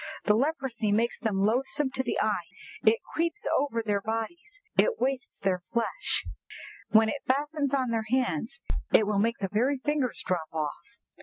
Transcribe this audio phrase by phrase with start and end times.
[0.23, 2.47] The leprosy makes them loathsome to the eye;
[2.83, 6.25] it creeps over their bodies; it wastes their flesh;
[6.89, 8.61] when it fastens on their hands,
[8.91, 10.97] it will make the very fingers drop off!"